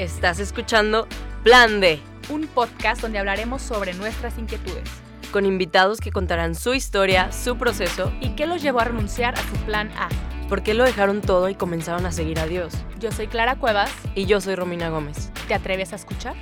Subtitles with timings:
[0.00, 1.06] Estás escuchando
[1.44, 2.00] Plan D,
[2.30, 4.88] un podcast donde hablaremos sobre nuestras inquietudes
[5.30, 9.42] con invitados que contarán su historia, su proceso y qué los llevó a renunciar a
[9.42, 10.08] su plan A.
[10.48, 12.72] por qué lo dejaron todo y comenzaron a seguir a Dios.
[12.98, 13.92] Yo soy Clara Cuevas.
[14.14, 15.30] Y yo soy Romina Gómez.
[15.48, 16.34] ¿Te atreves a escuchar?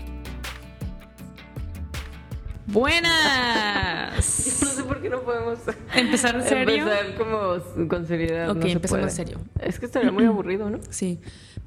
[2.67, 4.54] Buenas.
[4.63, 5.59] No sé por qué no podemos
[5.95, 6.89] ¿Empezar en serio?
[6.89, 8.50] empezar como con seriedad.
[8.50, 9.40] Ok, no empecemos en serio.
[9.61, 10.79] Es que estaría muy aburrido, ¿no?
[10.90, 11.18] Sí.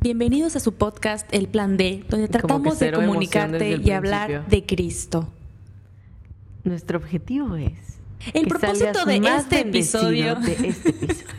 [0.04, 5.32] Bienvenidos a su podcast El Plan D, donde tratamos de comunicarte y hablar de Cristo.
[6.64, 8.00] Nuestro objetivo es
[8.34, 10.34] El propósito de este episodio.
[10.38, 11.36] de este episodio.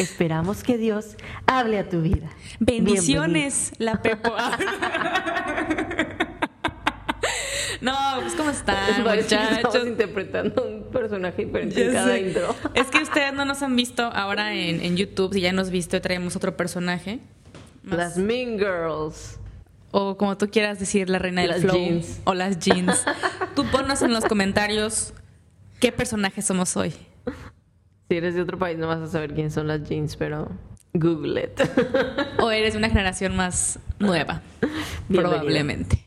[0.00, 1.14] Esperamos que Dios
[1.46, 2.28] hable a tu vida.
[2.58, 4.30] Bendiciones, la Pepo.
[7.80, 9.86] no, pues ¿cómo están, muchachos?
[9.86, 12.52] interpretando un personaje diferente en cada intro.
[12.74, 16.00] Es que ustedes no nos han visto ahora en, en YouTube, si ya nos viste,
[16.00, 17.20] traemos otro personaje.
[17.86, 19.38] Más- Las Mean Girls.
[19.92, 21.76] O como tú quieras decir, la reina del Las flow.
[21.76, 22.20] jeans.
[22.24, 23.04] O las jeans.
[23.54, 25.14] tú ponnos en los comentarios
[25.80, 26.92] qué personaje somos hoy.
[28.08, 30.48] Si eres de otro país no vas a saber quién son las jeans, pero
[30.92, 31.60] Google it.
[32.40, 34.42] O eres de una generación más nueva.
[35.08, 35.30] Bienvenido.
[35.30, 36.04] probablemente.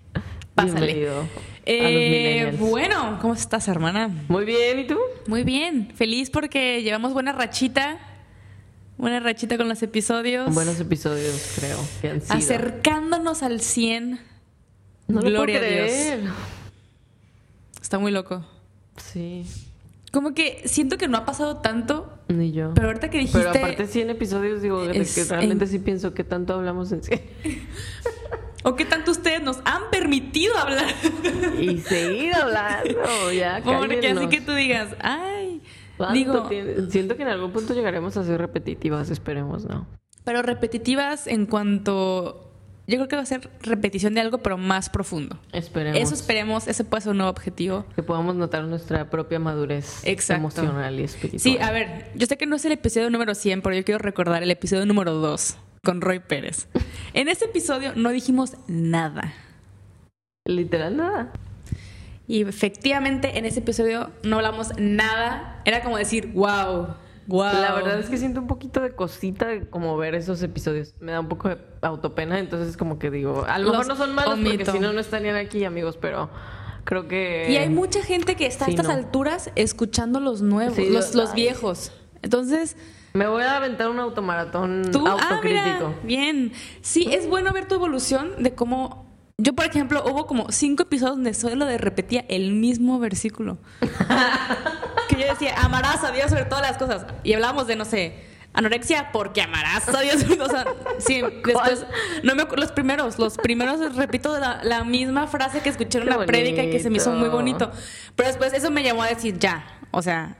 [0.55, 0.93] Pásale.
[0.93, 1.29] Bienvenido a los
[1.65, 4.09] Eh, bueno, ¿cómo estás, hermana?
[4.27, 4.97] Muy bien, ¿y tú?
[5.27, 5.91] Muy bien.
[5.95, 7.97] Feliz porque llevamos buena rachita.
[8.99, 10.53] Buena rachita con los episodios.
[10.53, 12.35] Buenos episodios, creo, que han sido.
[12.35, 14.19] Acercándonos al 100.
[15.07, 15.85] no lo Gloria a puedo Dios.
[15.89, 16.19] creer.
[17.81, 18.45] Está muy loco.
[18.97, 19.45] Sí,
[20.11, 22.73] Como que siento que no ha pasado tanto, ni yo.
[22.75, 23.39] pero ahorita que dijiste...
[23.39, 27.01] Pero aparte 100 episodios, digo, Es que realmente en- sí pienso que tanto hablamos en
[27.01, 27.23] serio.
[28.63, 30.93] ¿O qué tanto ustedes nos han permitido hablar?
[31.57, 34.27] Y seguir hablando, ya, Porque así cálmenos.
[34.29, 35.78] que tú digas, ay, ¿Cuánto
[36.13, 36.49] digo?
[36.89, 39.85] Siento que en algún punto llegaremos a ser repetitivas, esperemos, ¿no?
[40.29, 42.45] pero repetitivas en cuanto...
[42.85, 45.39] Yo creo que va a ser repetición de algo, pero más profundo.
[45.53, 45.99] Esperemos.
[45.99, 47.85] Eso esperemos, ese puede ser un nuevo objetivo.
[47.95, 50.39] Que podamos notar nuestra propia madurez Exacto.
[50.39, 51.39] emocional y espiritual.
[51.39, 53.97] Sí, a ver, yo sé que no es el episodio número 100, pero yo quiero
[53.97, 56.67] recordar el episodio número 2 con Roy Pérez.
[57.13, 59.33] En ese episodio no dijimos nada.
[60.45, 61.31] Literal nada.
[62.29, 65.61] Y efectivamente en ese episodio no hablamos nada.
[65.65, 66.89] Era como decir, wow,
[67.25, 67.53] wow.
[67.53, 70.93] La verdad es que siento un poquito de cosita de como ver esos episodios.
[70.99, 73.95] Me da un poco de autopena, entonces como que digo, a lo Los mejor no
[73.95, 76.29] son malos porque si no, no estarían aquí, amigos, pero
[76.83, 77.47] creo que...
[77.49, 78.93] Y hay mucha gente que está sí, a estas no.
[78.93, 81.91] alturas escuchando los nuevos, Sí, los, los- viejos.
[82.21, 82.77] Entonces,
[83.13, 85.95] Me voy a aventar un automaratón tú, ah, autocrítico.
[85.95, 86.51] mira, bien.
[86.81, 89.08] Sí, es bueno ver tu evolución de cómo...
[89.41, 93.57] Yo, por ejemplo, hubo como cinco episodios donde solo de repetía el mismo versículo.
[95.09, 97.05] que yo decía, amarás a Dios sobre todas las cosas.
[97.23, 98.15] Y hablábamos de, no sé,
[98.53, 100.25] anorexia porque amarás a Dios.
[100.41, 100.65] O sea,
[100.97, 101.85] sí, después,
[102.23, 106.25] no me los primeros, los primeros repito la, la misma frase que escuché en una
[106.25, 107.71] prédica y que se me hizo muy bonito.
[108.17, 110.35] Pero después eso me llamó a decir, ya, o sea,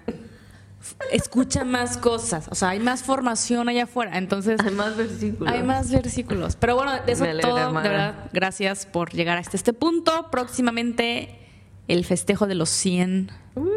[1.12, 2.47] escucha más cosas.
[2.50, 4.17] O sea, hay más formación allá afuera.
[4.17, 5.53] Entonces, Hay más versículos.
[5.53, 6.56] hay más versículos.
[6.56, 7.81] Pero bueno, de eso alegra, todo, hermana.
[7.81, 10.29] de verdad, gracias por llegar hasta este punto.
[10.31, 11.38] Próximamente
[11.88, 13.31] el festejo de los 100.
[13.56, 13.68] Uh.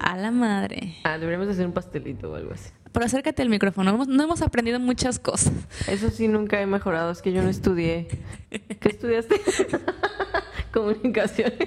[0.00, 0.96] A la madre.
[1.04, 2.70] Ah, deberíamos hacer un pastelito o algo así.
[2.92, 3.90] Pero acércate al micrófono.
[3.90, 5.52] Hemos- no hemos aprendido muchas cosas.
[5.88, 7.10] Eso sí, nunca he mejorado.
[7.10, 8.08] Es que yo no estudié.
[8.50, 9.40] ¿Qué estudiaste?
[10.72, 11.58] Comunicaciones.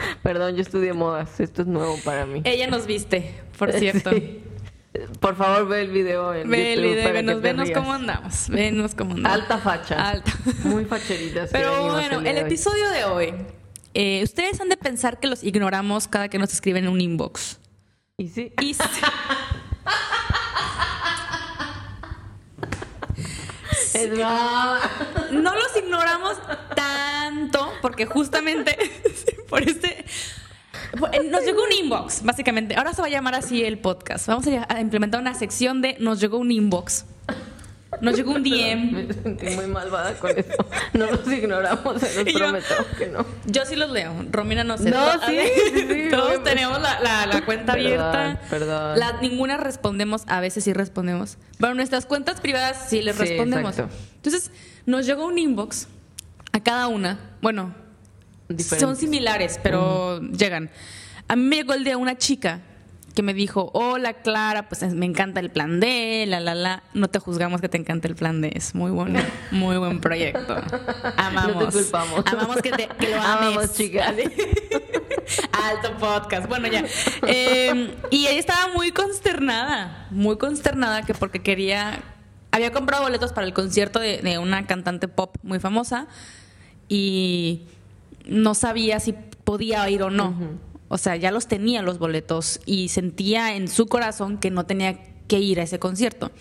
[0.22, 1.40] Perdón, yo estudié modas.
[1.40, 2.42] Esto es nuevo para mí.
[2.44, 4.10] Ella nos viste, por cierto.
[4.10, 4.42] Sí.
[5.20, 7.78] Por favor, ve el video en Ve el video, para que venos, te venos rías.
[7.78, 8.48] cómo andamos.
[8.48, 9.40] Venos cómo andamos.
[9.40, 10.08] Alta facha.
[10.10, 10.32] Alta.
[10.64, 11.50] Muy facheritas.
[11.52, 13.34] Pero bueno, el episodio de hoy.
[13.94, 17.60] eh, ustedes han de pensar que los ignoramos cada que nos escriben en un inbox.
[18.16, 18.52] Y sí.
[18.60, 18.82] Y s-
[23.16, 23.26] Es
[23.68, 23.79] broma.
[25.32, 26.36] No los ignoramos
[26.74, 28.76] tanto porque justamente
[29.48, 30.04] por este
[31.30, 32.74] nos llegó un inbox, básicamente.
[32.76, 34.26] Ahora se va a llamar así el podcast.
[34.26, 37.04] Vamos a implementar una sección de nos llegó un inbox.
[38.00, 38.92] Nos llegó un DM.
[38.92, 40.54] Me sentí muy malvada con eso.
[40.94, 43.26] No los ignoramos, se los yo- prometo que no.
[43.46, 44.12] Yo sí los leo.
[44.30, 46.08] Romina no A sí, sí,
[47.44, 48.40] cuenta abierta.
[48.50, 48.98] perdón.
[48.98, 51.38] La- ninguna respondemos, a veces sí respondemos.
[51.58, 53.72] Pero nuestras cuentas privadas sí les Sí, respondemos.
[53.72, 53.94] exacto.
[54.16, 54.50] Entonces,
[54.86, 55.88] nos llegó un inbox
[56.52, 57.18] a cada una.
[57.42, 57.74] Bueno,
[58.78, 60.70] son similares, pero llegan.
[61.28, 62.60] A mí me llegó el de una chica
[63.20, 66.82] que me dijo, hola Clara, pues me encanta el plan D, la la la.
[66.94, 69.20] No te juzgamos que te encante el plan D, es muy bueno,
[69.50, 70.56] muy buen proyecto.
[71.18, 71.50] Amamos.
[71.60, 72.24] No te culpamos.
[72.24, 73.26] Amamos que, te, que lo ames.
[73.26, 74.14] Amamos, chicas.
[75.52, 76.48] Alto podcast.
[76.48, 76.82] Bueno, ya.
[77.26, 82.00] Eh, y ella estaba muy consternada, muy consternada que porque quería
[82.52, 86.06] había comprado boletos para el concierto de, de una cantante pop muy famosa
[86.88, 87.66] y
[88.24, 89.12] no sabía si
[89.44, 90.69] podía ir o no.
[90.92, 94.98] O sea, ya los tenía los boletos y sentía en su corazón que no tenía
[95.28, 96.32] que ir a ese concierto.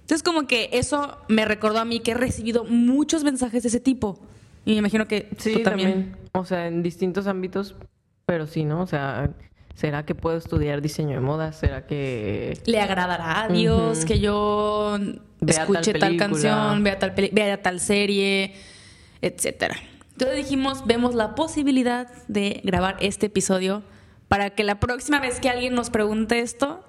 [0.00, 3.80] Entonces, como que eso me recordó a mí que he recibido muchos mensajes de ese
[3.80, 4.18] tipo.
[4.64, 5.90] Y me imagino que Sí, tú también.
[5.92, 6.16] también.
[6.32, 7.74] O sea, en distintos ámbitos,
[8.24, 8.80] pero sí, ¿no?
[8.80, 9.30] O sea,
[9.74, 11.52] ¿será que puedo estudiar diseño de moda?
[11.52, 14.96] ¿Será que Le agradará a Dios que yo
[15.40, 18.54] Vea escuche tal canción, vea tal, peli- vea tal serie,
[19.20, 19.76] etcétera.
[20.12, 23.82] Entonces dijimos, vemos la posibilidad de grabar este episodio
[24.28, 26.84] para que la próxima vez que alguien nos pregunte esto,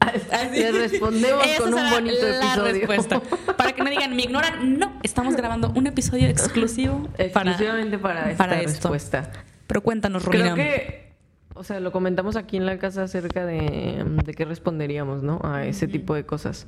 [0.52, 2.72] le respondemos esa con un bonito la episodio?
[2.72, 3.20] respuesta.
[3.56, 4.78] Para que no digan, me ignoran.
[4.78, 9.30] No, estamos grabando un episodio exclusivo Exclusivamente para, esta para respuesta.
[9.66, 10.54] Pero cuéntanos, Creo Romina.
[10.54, 11.12] que,
[11.54, 15.40] o sea, lo comentamos aquí en la casa acerca de, de qué responderíamos, ¿no?
[15.44, 16.66] A ese tipo de cosas.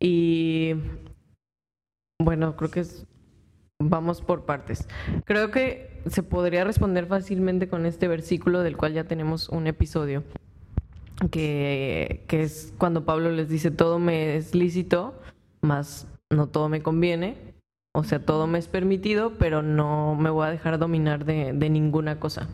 [0.00, 0.74] Y
[2.20, 3.06] bueno, creo que es,
[3.80, 4.86] vamos por partes.
[5.24, 10.22] Creo que se podría responder fácilmente con este versículo del cual ya tenemos un episodio,
[11.30, 15.14] que, que es cuando Pablo les dice, todo me es lícito,
[15.60, 17.50] mas no todo me conviene.
[17.92, 21.70] O sea, todo me es permitido, pero no me voy a dejar dominar de, de
[21.70, 22.48] ninguna cosa.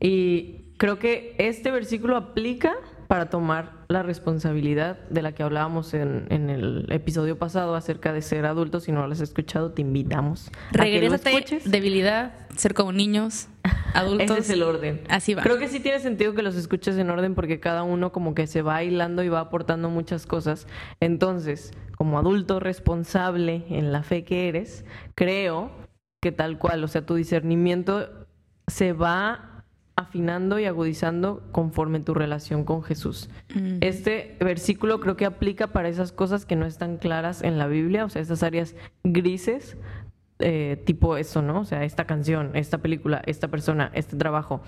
[0.00, 2.74] Y creo que este versículo aplica
[3.06, 8.22] para tomar la responsabilidad de la que hablábamos en, en el episodio pasado acerca de
[8.22, 8.84] ser adultos.
[8.84, 11.70] Si no lo has escuchado, te invitamos a que lo Regrésate, escuches.
[11.70, 13.48] debilidad, ser como niños,
[13.94, 14.30] adultos.
[14.38, 15.02] Ese es el orden.
[15.08, 15.42] Así va.
[15.42, 18.46] Creo que sí tiene sentido que los escuches en orden porque cada uno como que
[18.46, 20.66] se va hilando y va aportando muchas cosas.
[21.00, 24.84] Entonces, como adulto responsable en la fe que eres,
[25.14, 25.70] creo
[26.20, 28.08] que tal cual, o sea, tu discernimiento
[28.66, 29.53] se va
[29.96, 33.30] afinando y agudizando conforme tu relación con Jesús.
[33.54, 33.78] Mm.
[33.80, 38.04] Este versículo creo que aplica para esas cosas que no están claras en la Biblia,
[38.04, 38.74] o sea, esas áreas
[39.04, 39.76] grises,
[40.40, 41.60] eh, tipo eso, ¿no?
[41.60, 44.62] O sea, esta canción, esta película, esta persona, este trabajo.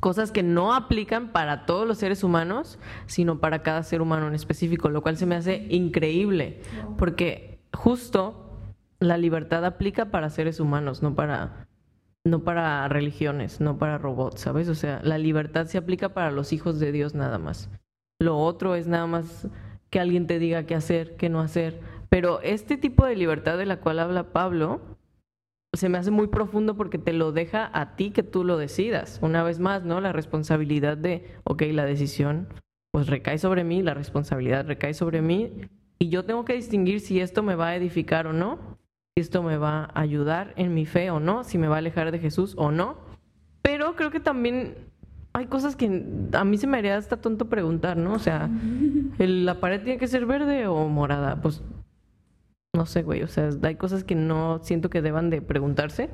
[0.00, 4.34] Cosas que no aplican para todos los seres humanos, sino para cada ser humano en
[4.34, 6.60] específico, lo cual se me hace increíble,
[6.98, 8.58] porque justo
[8.98, 11.65] la libertad aplica para seres humanos, no para
[12.26, 14.68] no para religiones, no para robots, ¿sabes?
[14.68, 17.70] O sea, la libertad se aplica para los hijos de Dios nada más.
[18.20, 19.48] Lo otro es nada más
[19.90, 21.80] que alguien te diga qué hacer, qué no hacer.
[22.08, 24.80] Pero este tipo de libertad de la cual habla Pablo
[25.72, 29.20] se me hace muy profundo porque te lo deja a ti que tú lo decidas.
[29.22, 30.00] Una vez más, ¿no?
[30.00, 32.48] La responsabilidad de, ok, la decisión
[32.92, 35.52] pues recae sobre mí, la responsabilidad recae sobre mí
[35.98, 38.75] y yo tengo que distinguir si esto me va a edificar o no
[39.16, 42.12] esto me va a ayudar en mi fe o no, si me va a alejar
[42.12, 42.98] de Jesús o no.
[43.62, 44.76] Pero creo que también
[45.32, 48.12] hay cosas que a mí se me haría hasta tonto preguntar, ¿no?
[48.12, 48.50] O sea,
[49.18, 51.40] ¿el- ¿la pared tiene que ser verde o morada?
[51.40, 51.62] Pues
[52.74, 53.22] no sé, güey.
[53.22, 56.10] O sea, hay cosas que no siento que deban de preguntarse.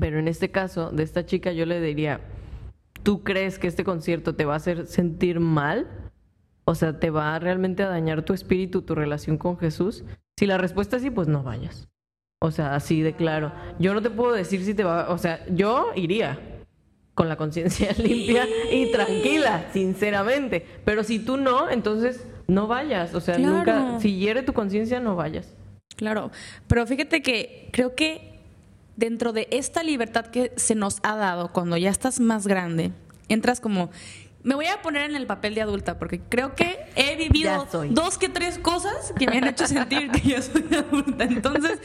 [0.00, 2.20] Pero en este caso, de esta chica, yo le diría,
[3.02, 5.86] ¿tú crees que este concierto te va a hacer sentir mal?
[6.64, 10.04] O sea, ¿te va realmente a dañar tu espíritu, tu relación con Jesús?
[10.38, 11.88] Si la respuesta es sí, pues no vayas.
[12.40, 13.52] O sea, así de claro.
[13.78, 16.38] Yo no te puedo decir si te va, o sea, yo iría
[17.14, 20.64] con la conciencia limpia y tranquila, sinceramente.
[20.84, 23.14] Pero si tú no, entonces no vayas.
[23.14, 23.56] O sea, Claro.
[23.56, 25.52] nunca, si hiere tu conciencia, no vayas.
[25.96, 26.30] Claro,
[26.68, 28.38] pero fíjate que creo que
[28.96, 32.92] dentro de esta libertad que se nos ha dado cuando ya estás más grande,
[33.28, 33.90] entras como...
[34.42, 38.18] Me voy a poner en el papel de adulta porque creo que he vivido dos
[38.18, 41.24] que tres cosas que me han hecho sentir que ya soy adulta.
[41.24, 41.80] Entonces,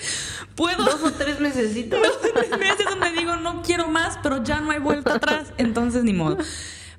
[0.56, 2.00] puedo Dos o tres necesitas.
[2.34, 6.14] tres meses donde digo no quiero más, pero ya no hay vuelta atrás, entonces ni
[6.14, 6.38] modo.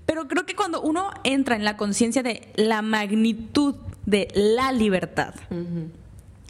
[0.07, 5.35] Pero creo que cuando uno entra en la conciencia de la magnitud de la libertad,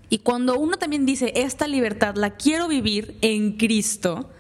[0.09, 4.31] y cuando uno también dice, esta libertad la quiero vivir en Cristo,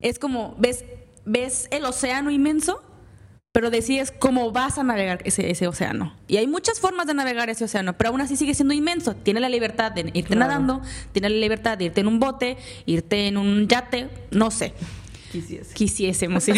[0.00, 0.84] es como, ves,
[1.24, 2.82] ves el océano inmenso,
[3.58, 6.14] pero decides cómo vas a navegar ese, ese océano.
[6.28, 9.16] Y hay muchas formas de navegar ese océano, pero aún así sigue siendo inmenso.
[9.16, 10.42] Tiene la libertad de irte Claro.
[10.52, 14.74] nadando, tiene la libertad de irte en un bote, irte en un yate, no sé.
[15.32, 15.74] Quisiese.
[15.74, 16.54] Quisiésemos ir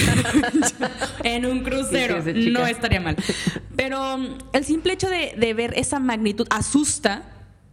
[1.24, 2.16] en un crucero.
[2.18, 2.50] Quisiese.
[2.50, 3.16] No estaría mal.
[3.76, 7.22] Pero um, el simple hecho de, de ver esa magnitud asusta.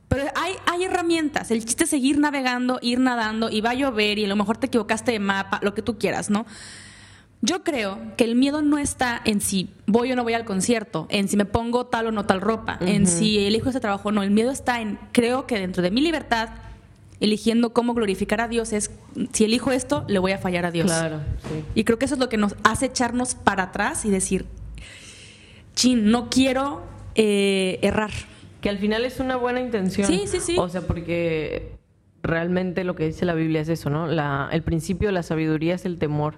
[0.07, 1.51] Pero hay, hay herramientas.
[1.51, 4.55] El chiste es seguir navegando, ir nadando y va a llover y a lo mejor
[4.55, 6.46] te equivocaste de mapa, lo que tú quieras, ¿no?
[7.41, 11.06] Yo creo que el miedo no está en si voy o no voy al concierto,
[11.10, 14.12] en si me pongo tal o no tal ropa, en si elijo ese trabajo o
[14.12, 14.24] no.
[14.24, 16.50] El miedo está en, creo que dentro de mi libertad,
[17.20, 18.89] eligiendo cómo glorificar a Dios, es
[19.34, 20.88] si elijo esto, le voy a fallar a Dios.
[20.88, 21.63] Claro, sí.
[21.75, 24.46] Y creo que eso es lo que nos hace echarnos para atrás y decir,
[25.75, 26.82] chin, no quiero
[27.13, 28.12] eh, errar.
[28.62, 30.08] que al final es una buena intención.
[30.08, 30.56] Sí, sí, sí.
[30.58, 31.77] O sea, porque
[32.24, 34.08] realmente lo que dice la Biblia es eso, ¿no?
[34.08, 36.36] La, el principio de la sabiduría es el temor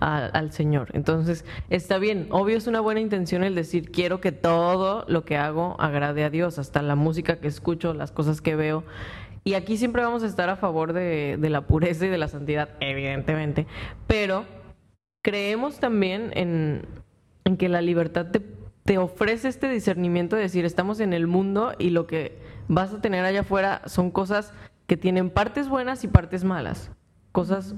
[0.00, 0.88] al Señor.
[0.92, 5.36] Entonces, está bien, obvio es una buena intención el decir, quiero que todo lo que
[5.36, 8.84] hago agrade a Dios, hasta la música que escucho, las cosas que veo.
[9.44, 12.28] Y aquí siempre vamos a estar a favor de, de la pureza y de la
[12.28, 13.66] santidad, evidentemente.
[14.06, 14.44] Pero
[15.22, 16.86] creemos también en,
[17.44, 18.42] en que la libertad te,
[18.84, 22.38] te ofrece este discernimiento de decir, estamos en el mundo y lo que
[22.68, 24.52] vas a tener allá afuera son cosas
[24.86, 26.90] que tienen partes buenas y partes malas.
[27.32, 27.74] Cosas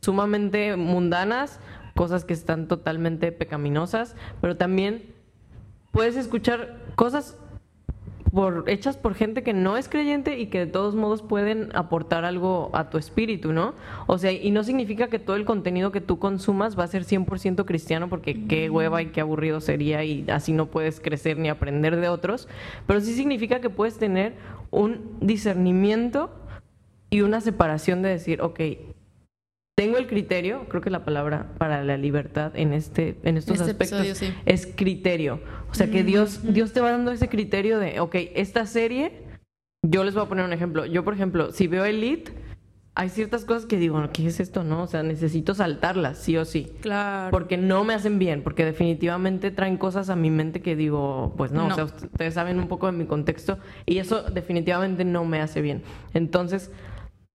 [0.00, 1.60] sumamente mundanas,
[1.94, 5.14] cosas que están totalmente pecaminosas, pero también
[5.92, 7.36] puedes escuchar cosas
[8.32, 12.24] por, hechas por gente que no es creyente y que de todos modos pueden aportar
[12.24, 13.74] algo a tu espíritu, ¿no?
[14.06, 17.04] O sea, y no significa que todo el contenido que tú consumas va a ser
[17.04, 21.48] 100% cristiano, porque qué hueva y qué aburrido sería y así no puedes crecer ni
[21.48, 22.48] aprender de otros,
[22.86, 24.34] pero sí significa que puedes tener
[24.70, 26.30] un discernimiento
[27.10, 28.60] y una separación de decir, ok,
[29.80, 33.70] tengo el criterio, creo que la palabra para la libertad en este en estos Este
[33.70, 34.34] aspectos episodio, sí.
[34.44, 35.40] es criterio.
[35.70, 39.22] O sea, que Dios Dios te va dando ese criterio de, ok, esta serie
[39.82, 40.84] yo les voy a poner un ejemplo.
[40.84, 42.30] Yo, por ejemplo, si veo Elite,
[42.94, 44.64] hay ciertas cosas que digo, ¿qué es esto?
[44.64, 46.70] No, o sea, necesito saltarlas, sí o sí.
[46.82, 47.30] Claro.
[47.30, 51.52] Porque no me hacen bien, porque definitivamente traen cosas a mi mente que digo, pues
[51.52, 51.72] no, No.
[51.72, 55.62] o sea, ustedes saben un poco de mi contexto y eso definitivamente no me hace
[55.62, 55.82] bien.
[56.12, 56.70] Entonces,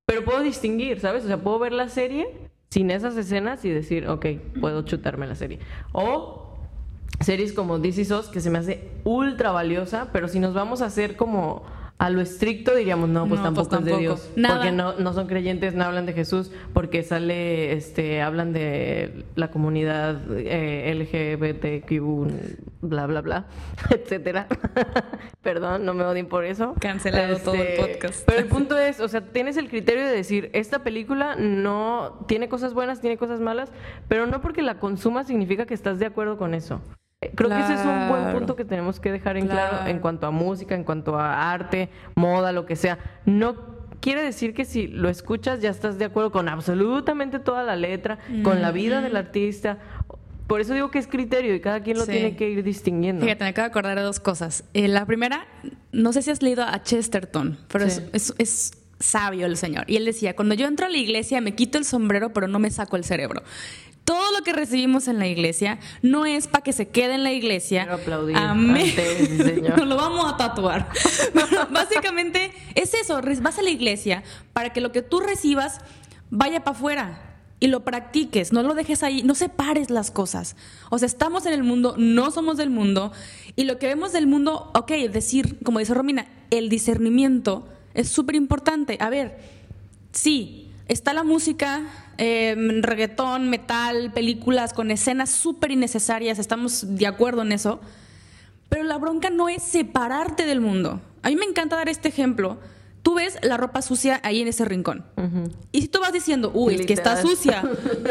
[0.05, 1.23] pero puedo distinguir, ¿sabes?
[1.23, 2.27] O sea, puedo ver la serie
[2.69, 4.25] sin esas escenas y decir, ok,
[4.59, 5.59] puedo chutarme la serie.
[5.93, 6.57] O
[7.21, 10.85] series como This Is que se me hace ultra valiosa, pero si nos vamos a
[10.85, 11.63] hacer como
[11.97, 14.01] a lo estricto, diríamos, no, pues No, pues tampoco es de.
[14.01, 14.31] Dios.
[14.35, 14.55] Nada.
[14.55, 19.49] Porque no, no son creyentes, no hablan de Jesús, porque sale, este, hablan de la
[19.49, 23.45] comunidad eh, LGBTQ, bla, bla, bla,
[23.89, 24.47] etcétera.
[25.41, 26.73] Perdón, no me odien por eso.
[26.75, 28.25] Este, Cancelado todo el podcast.
[28.25, 32.49] Pero el punto es, o sea, tienes el criterio de decir, esta película no tiene
[32.49, 33.71] cosas buenas, tiene cosas malas,
[34.09, 36.81] pero no porque la consumas significa que estás de acuerdo con eso.
[37.25, 39.77] Eh, Creo que ese es un buen punto que tenemos que dejar en claro.
[39.77, 39.89] Claro.
[39.89, 42.97] en cuanto a música, en cuanto a arte, moda, lo que sea.
[43.25, 43.55] No
[44.01, 48.19] quiere decir que si lo escuchas ya estás de acuerdo con absolutamente toda la letra,
[48.43, 49.79] con la vida del artista.
[50.47, 52.11] Por eso digo que es criterio y cada quien lo Sí.
[52.11, 53.23] tiene que ir distinguiendo.
[53.25, 54.63] Fíjate, me acabo de acordar de dos cosas.
[54.75, 55.47] Eh, la primera,
[55.91, 58.01] no sé si has leído a Chesterton, pero Sí.
[58.13, 59.85] es, es- es sabio el señor.
[59.87, 62.59] Y él decía, cuando yo entro a la iglesia me quito el sombrero, pero no
[62.59, 63.41] me saco el cerebro.
[64.05, 67.33] Todo lo que recibimos en la iglesia no es para que se quede en la
[67.33, 67.87] iglesia.
[67.91, 68.89] Aplaudir Amén.
[68.89, 69.79] ante ese señor.
[69.79, 70.89] Nos lo vamos a tatuar.
[71.33, 75.79] Pero básicamente es eso, vas a la iglesia para que lo que tú recibas
[76.29, 77.21] vaya para afuera
[77.59, 80.55] y lo practiques, no lo dejes ahí, no separes las cosas.
[80.91, 83.11] O sea, estamos en el mundo, no somos del mundo
[83.55, 88.35] y lo que vemos del mundo, ok, decir, como dice Romina, el discernimiento es súper
[88.35, 88.97] importante.
[88.99, 89.39] A ver,
[90.11, 91.81] sí, está la música,
[92.17, 97.79] eh, reggaetón, metal, películas con escenas súper innecesarias, estamos de acuerdo en eso.
[98.69, 100.99] Pero la bronca no es separarte del mundo.
[101.21, 102.57] A mí me encanta dar este ejemplo.
[103.03, 105.05] Tú ves la ropa sucia ahí en ese rincón.
[105.71, 107.35] Y si tú vas diciendo, uy, es que está Literal.
[107.35, 107.63] sucia,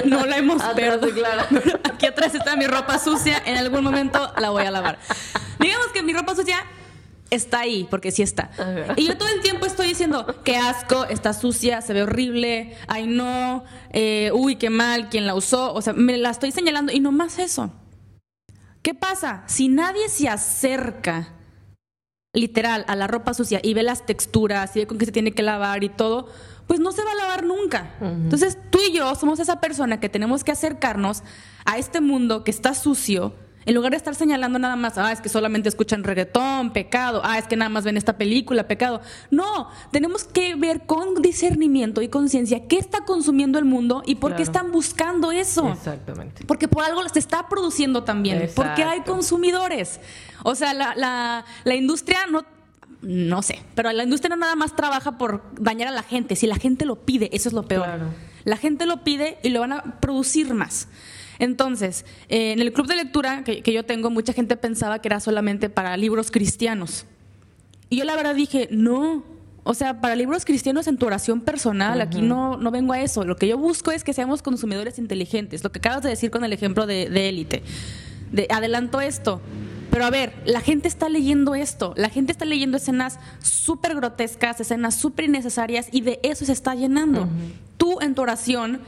[0.04, 1.26] no la hemos perdido.
[1.85, 4.99] Aquí atrás está mi ropa sucia, en algún momento la voy a lavar.
[5.59, 6.59] Digamos que mi ropa sucia
[7.35, 8.50] está ahí, porque sí está.
[8.53, 8.95] Ajá.
[8.97, 13.07] Y yo todo el tiempo estoy diciendo, qué asco, está sucia, se ve horrible, ay
[13.07, 15.73] no, eh, uy, qué mal, quién la usó.
[15.75, 17.73] O sea, me la estoy señalando y no más eso.
[18.83, 19.45] ¿Qué pasa?
[19.47, 21.35] Si nadie se acerca
[22.35, 25.33] literal a la ropa sucia y ve las texturas y ve con qué se tiene
[25.33, 26.29] que lavar y todo,
[26.67, 27.95] pues no se va a lavar nunca.
[28.00, 31.23] Entonces tú y yo somos esa persona que tenemos que acercarnos
[31.64, 33.35] a este mundo que está sucio.
[33.66, 37.38] En lugar de estar señalando nada más, ah, es que solamente escuchan reggaetón, pecado, ah,
[37.38, 39.00] es que nada más ven esta película, pecado.
[39.30, 44.37] No, tenemos que ver con discernimiento y conciencia qué está consumiendo el mundo y por
[44.37, 45.68] qué están buscando eso.
[45.71, 46.44] Exactamente.
[46.47, 48.37] Porque por algo se está produciendo también.
[48.38, 48.62] Exacto.
[48.62, 50.00] Porque hay consumidores.
[50.42, 52.44] O sea, la, la- la industria no.
[53.00, 56.37] No sé, pero la industria no nada más trabaja por dañar a la gente.
[56.37, 57.85] Si la gente lo pide, eso es lo peor.
[57.85, 58.06] Claro.
[58.44, 60.88] La gente lo pide y lo van a producir más.
[61.38, 65.09] Entonces, eh, en el club de lectura que, que yo tengo, mucha gente pensaba que
[65.09, 67.07] era solamente para libros cristianos.
[67.91, 69.23] Y yo la verdad dije, no.
[69.62, 73.25] O sea, para libros cristianos en tu oración personal, aquí no, no vengo a eso.
[73.25, 75.64] Lo que yo busco es que seamos consumidores inteligentes.
[75.64, 77.62] Lo que acabas de decir con el ejemplo de, élite.
[78.31, 79.41] De adelanto esto.
[79.91, 81.95] Pero a ver, la gente está leyendo esto.
[81.97, 86.75] La gente está leyendo escenas súper grotescas, escenas súper innecesarias y de eso se está
[86.75, 87.26] llenando.
[87.79, 88.81] Tú en tu oración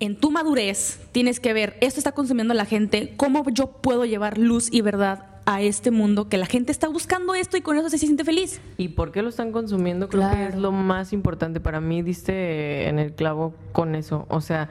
[0.00, 4.38] en tu madurez tienes que ver, esto está consumiendo la gente, cómo yo puedo llevar
[4.38, 7.88] luz y verdad a este mundo, que la gente está buscando esto y con eso
[7.90, 8.60] se siente feliz.
[8.76, 10.08] ¿Y por qué lo están consumiendo?
[10.08, 12.02] Creo que es lo más importante para mí.
[12.02, 14.26] Diste en el clavo con eso.
[14.30, 14.68] O sea,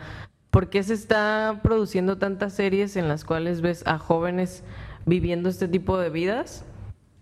[0.50, 4.64] ¿por qué se está produciendo tantas series en las cuales ves a jóvenes
[5.06, 6.66] viviendo este tipo de vidas?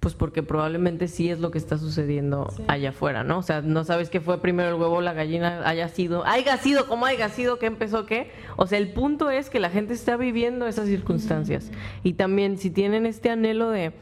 [0.02, 3.38] Pues porque probablemente sí es lo que está sucediendo allá afuera, ¿no?
[3.38, 6.58] O sea, no sabes qué fue primero el huevo o la gallina, haya sido, haya
[6.58, 8.32] sido, como haya sido, qué empezó qué.
[8.56, 11.72] O sea, el punto es que la gente está viviendo esas circunstancias.
[12.02, 13.94] Y también si tienen este anhelo de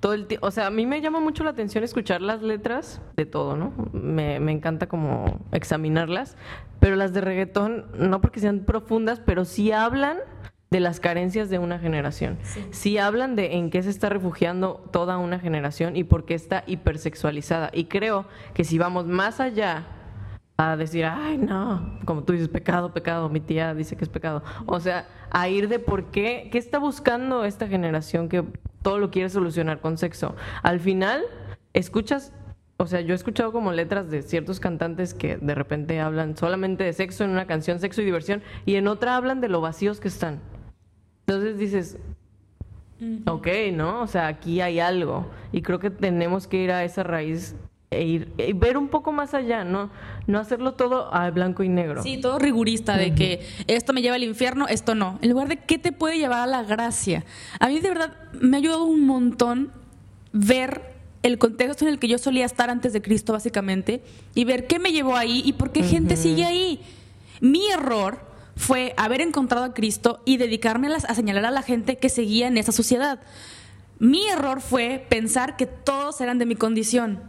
[0.00, 3.02] todo el tiempo, o sea, a mí me llama mucho la atención escuchar las letras
[3.14, 3.74] de todo, ¿no?
[3.92, 6.38] Me, me encanta como examinarlas,
[6.80, 10.16] pero las de reggaetón, no porque sean profundas, pero sí hablan
[10.70, 12.38] de las carencias de una generación.
[12.70, 12.98] Sí.
[12.98, 17.70] hablan de en qué se está refugiando toda una generación y por qué está hipersexualizada.
[17.72, 19.86] Y creo que si vamos más allá
[20.56, 24.42] a decir, ay, no, como tú dices, pecado, pecado, mi tía dice que es pecado.
[24.66, 28.44] O sea, a ir de por qué, qué está buscando esta generación que
[28.82, 30.34] todo lo quiere solucionar con sexo.
[30.62, 31.22] Al final,
[31.74, 32.32] escuchas,
[32.78, 36.84] o sea, yo he escuchado como letras de ciertos cantantes que de repente hablan solamente
[36.84, 40.00] de sexo en una canción, sexo y diversión, y en otra hablan de lo vacíos
[40.00, 40.40] que están.
[41.26, 41.96] Entonces dices,
[43.26, 44.02] ok, ¿no?
[44.02, 45.26] O sea, aquí hay algo.
[45.52, 47.56] Y creo que tenemos que ir a esa raíz
[47.90, 49.90] e ir y ver un poco más allá, ¿no?
[50.28, 52.02] No hacerlo todo a blanco y negro.
[52.02, 55.18] Sí, todo rigurista de que esto me lleva al infierno, esto no.
[55.20, 57.24] En lugar de qué te puede llevar a la gracia.
[57.58, 59.72] A mí de verdad me ha ayudado un montón
[60.32, 64.00] ver el contexto en el que yo solía estar antes de Cristo, básicamente,
[64.34, 66.80] y ver qué me llevó ahí y por qué gente sigue ahí.
[67.40, 68.20] Mi error
[68.56, 72.56] fue haber encontrado a Cristo y dedicarme a, señalar a la gente que seguía en
[72.56, 73.20] esa sociedad.
[73.98, 77.22] Mi error fue pensar que todos eran de mi condición.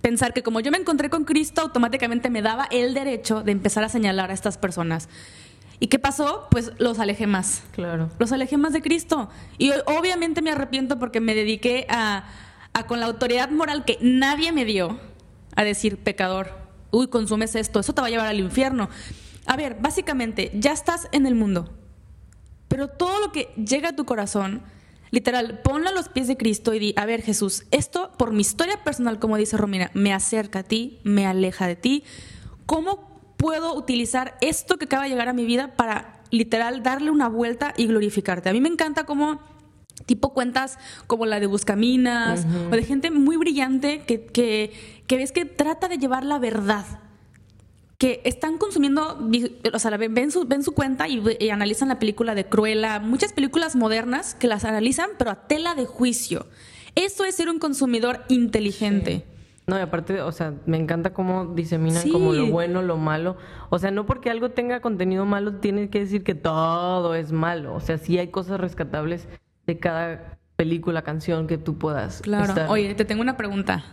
[0.00, 3.84] Pensar que como yo me encontré con Cristo, automáticamente me daba el derecho de empezar
[3.84, 5.08] a señalar a estas personas.
[5.78, 6.48] ¿Y qué pasó?
[6.50, 7.62] Pues los alejé más.
[7.72, 8.10] Claro.
[8.18, 9.28] Los alejé más de Cristo.
[9.58, 12.24] Y obviamente me arrepiento porque me dediqué a,
[12.72, 14.98] a con la autoridad moral que nadie me dio,
[15.54, 16.50] a decir, pecador,
[16.90, 18.88] uy, consumes esto, eso te va a llevar al infierno.
[19.46, 21.70] A ver, básicamente, ya estás en el mundo,
[22.68, 24.62] pero todo lo que llega a tu corazón,
[25.10, 28.40] literal, ponlo a los pies de Cristo y di, a ver Jesús, esto por mi
[28.40, 32.04] historia personal, como dice Romina, me acerca a ti, me aleja de ti.
[32.66, 37.28] ¿Cómo puedo utilizar esto que acaba de llegar a mi vida para literal darle una
[37.28, 38.48] vuelta y glorificarte?
[38.48, 39.40] A mí me encanta cómo
[40.06, 44.72] tipo cuentas como la de Buscaminas o de gente muy brillante que, que,
[45.06, 46.86] que ves que trata de llevar la verdad
[48.02, 49.16] que están consumiendo,
[49.72, 53.76] o sea, ven, su, ven su cuenta y, analizan la película de Cruella, muchas películas
[53.76, 56.46] modernas que las analizan, pero a tela de juicio.
[56.96, 59.24] Eso es ser un consumidor inteligente.
[59.68, 62.10] No, y aparte, o sea, me encanta cómo diseminan Sí.
[62.10, 63.36] como lo bueno, lo malo.
[63.70, 67.72] O sea, no porque algo tenga contenido malo tiene que decir que todo es malo.
[67.72, 69.28] O sea, sí hay cosas rescatables
[69.68, 72.20] de cada película, canción que tú puedas.
[72.20, 72.46] Claro.
[72.52, 73.84] estar- Oye, te tengo una pregunta.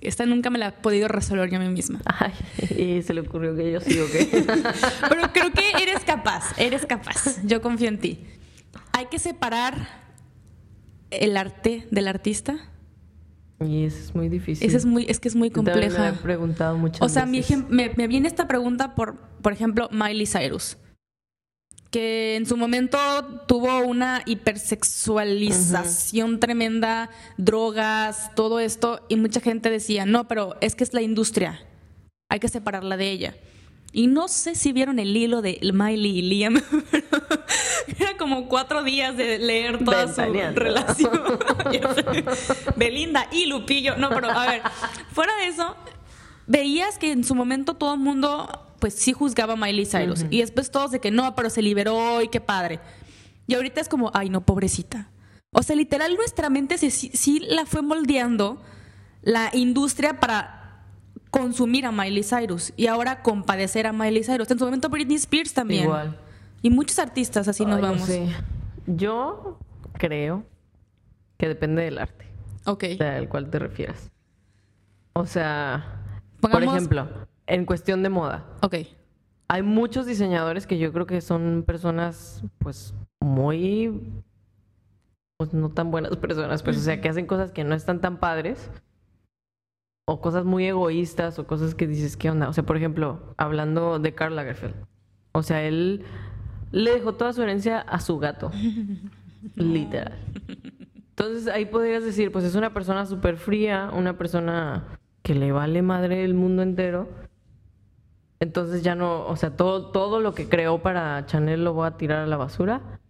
[0.00, 2.00] Esta nunca me la he podido resolver yo a mí misma.
[2.04, 2.32] Ay,
[2.98, 4.26] y se le ocurrió que yo sí o qué.
[5.08, 7.38] Pero creo que eres capaz, eres capaz.
[7.44, 8.20] Yo confío en ti.
[8.92, 10.06] Hay que separar
[11.10, 12.56] el arte del artista.
[13.60, 14.66] y eso es muy difícil.
[14.68, 15.98] Esa es muy, es que es muy me compleja.
[16.10, 17.64] lo he preguntado muchas O sea, veces.
[17.68, 20.76] me, me viene esta pregunta por, por ejemplo, Miley Cyrus,
[21.96, 22.98] que en su momento
[23.46, 30.84] tuvo una hipersexualización tremenda, drogas, todo esto, y mucha gente decía, no, pero es que
[30.84, 31.62] es la industria,
[32.28, 33.34] hay que separarla de ella.
[33.92, 37.06] Y no sé si vieron el hilo de Miley y Liam, pero
[37.98, 41.18] era como cuatro días de leer toda su relación.
[42.76, 43.96] Belinda y Lupillo.
[43.96, 44.60] No, pero a ver,
[45.12, 45.74] fuera de eso,
[46.46, 50.24] veías que en su momento todo el mundo, pues sí juzgaba a Miley Cyrus.
[50.30, 52.80] Y después todos de que no, pero se liberó y qué padre.
[53.46, 55.10] Y ahorita es como, ay, no, pobrecita.
[55.52, 58.60] O sea, literal, nuestra mente sí, sí la fue moldeando
[59.22, 60.82] la industria para
[61.30, 64.50] consumir a Miley Cyrus y ahora compadecer a Miley Cyrus.
[64.50, 65.84] En su momento Britney Spears también.
[65.84, 66.18] Igual.
[66.62, 68.08] Y muchos artistas así nos Ay, vamos.
[68.86, 69.58] Yo
[69.94, 70.44] creo
[71.38, 72.26] que depende del arte,
[72.64, 72.84] Ok.
[72.94, 74.10] o sea, al cual te refieras.
[75.12, 76.02] O sea,
[76.40, 78.74] Pongamos- por ejemplo, en cuestión de moda, Ok.
[79.48, 84.02] hay muchos diseñadores que yo creo que son personas, pues, muy,
[85.38, 88.18] pues, no tan buenas personas, pues, o sea, que hacen cosas que no están tan
[88.18, 88.70] padres,
[90.08, 92.48] o cosas muy egoístas, o cosas que dices, ¿qué onda?
[92.48, 94.74] O sea, por ejemplo, hablando de Karl Lagerfeld,
[95.32, 96.04] o sea, él
[96.72, 98.50] le dejó toda su herencia a su gato,
[99.56, 100.16] literal.
[101.10, 104.84] Entonces ahí podrías decir, pues es una persona súper fría, una persona
[105.22, 107.08] que le vale madre el mundo entero.
[108.40, 111.96] Entonces ya no, o sea, todo, todo lo que creó para Chanel lo voy a
[111.96, 113.00] tirar a la basura.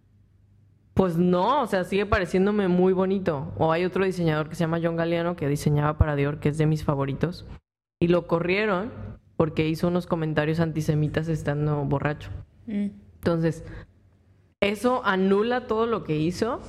[0.93, 3.53] Pues no, o sea, sigue pareciéndome muy bonito.
[3.57, 6.57] O hay otro diseñador que se llama John Galliano que diseñaba para Dior, que es
[6.57, 7.45] de mis favoritos.
[7.99, 8.91] Y lo corrieron
[9.35, 12.31] porque hizo unos comentarios antisemitas estando borracho.
[12.65, 12.87] Mm.
[13.15, 13.63] Entonces,
[14.59, 16.61] ¿eso anula todo lo que hizo?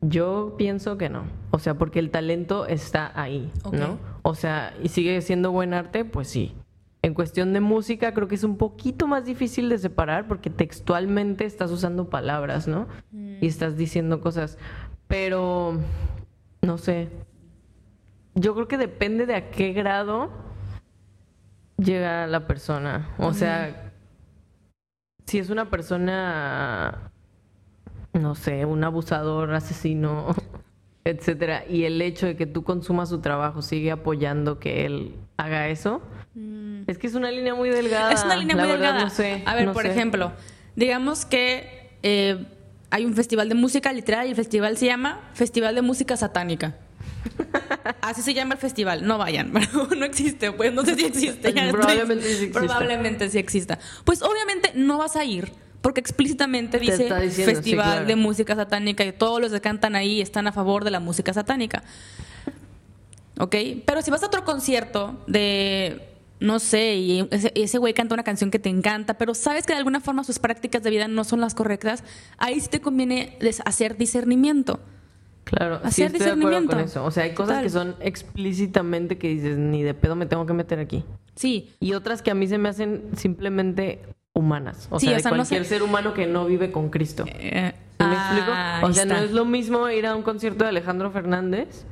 [0.00, 1.24] Yo pienso que no.
[1.50, 3.52] O sea, porque el talento está ahí.
[3.70, 3.98] ¿no?
[4.22, 6.54] O sea, y sigue siendo buen arte, pues sí.
[7.02, 11.46] En cuestión de música, creo que es un poquito más difícil de separar porque textualmente
[11.46, 12.88] estás usando palabras, ¿no?
[13.12, 14.58] Y estás diciendo cosas.
[15.08, 15.78] Pero,
[16.60, 17.08] no sé.
[18.34, 20.30] Yo creo que depende de a qué grado
[21.78, 23.08] llega la persona.
[23.18, 23.92] O sea,
[25.26, 27.12] si es una persona,
[28.12, 30.34] no sé, un abusador, asesino,
[31.04, 35.68] etcétera, y el hecho de que tú consumas su trabajo sigue apoyando que él haga
[35.68, 36.02] eso,
[36.86, 38.12] es que es una línea muy delgada.
[38.12, 39.04] Es una línea muy verdad, delgada.
[39.04, 39.90] No sé, a ver, no por sé.
[39.90, 40.32] ejemplo,
[40.76, 42.44] digamos que eh,
[42.90, 46.76] hay un festival de música literal y el festival se llama Festival de Música Satánica.
[48.00, 49.06] Así se llama el festival.
[49.06, 50.52] No vayan, pero no existe.
[50.52, 51.52] Pues no sé si existe.
[51.70, 52.58] Probablemente sí exista.
[52.58, 53.78] Probablemente sí exista.
[54.04, 55.52] Pues obviamente no vas a ir.
[55.80, 58.06] Porque explícitamente Te dice sí, Festival claro.
[58.06, 61.32] de Música Satánica y todos los que cantan ahí están a favor de la música
[61.32, 61.82] satánica.
[63.38, 63.56] ¿Ok?
[63.86, 66.09] Pero si vas a otro concierto de,
[66.40, 69.72] no sé, y ese, ese güey canta una canción que te encanta, pero sabes que
[69.74, 72.02] de alguna forma sus prácticas de vida no son las correctas,
[72.38, 74.80] ahí sí te conviene hacer discernimiento.
[75.44, 76.90] Claro, sí Hacer estoy de acuerdo con discernimiento.
[76.92, 77.04] eso.
[77.04, 77.64] O sea, hay cosas Total.
[77.64, 81.04] que son explícitamente que dices, ni de pedo me tengo que meter aquí.
[81.34, 84.00] Sí, Y otras que a mí se me hacen simplemente
[84.32, 84.86] humanas.
[84.90, 86.88] O Sí, sea, o de sea, no cualquier sé- ser humano que no vive con
[86.90, 87.24] Cristo.
[87.26, 88.86] eh, ¿Sí ¿Me ah, explico?
[88.88, 91.84] O sea, no es lo mismo ir a un concierto de Alejandro Fernández